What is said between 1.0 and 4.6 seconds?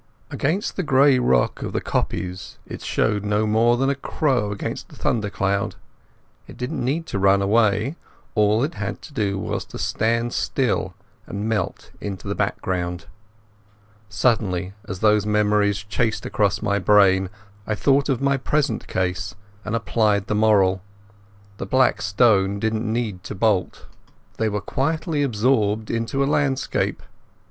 rock of the kopjes it showed no more than a crow